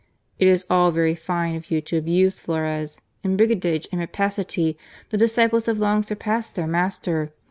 [0.39, 4.75] It is all very fine of you to abuse Flores; in brigandage and rapacity
[5.11, 7.31] the disciples have long surpassed their master!